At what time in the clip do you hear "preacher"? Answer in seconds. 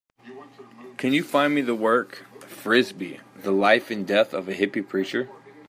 4.87-5.29